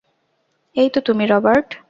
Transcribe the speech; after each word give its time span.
এই 0.75 0.89
তো 0.89 0.99
তুমি, 1.01 1.23
রবার্ট। 1.25 1.69